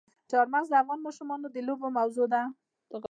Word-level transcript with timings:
چار 0.31 0.45
مغز 0.53 0.67
د 0.69 0.73
افغان 0.81 0.99
ماشومانو 1.03 1.47
د 1.55 1.57
لوبو 1.67 1.87
موضوع 1.97 2.27
ده. 2.33 2.41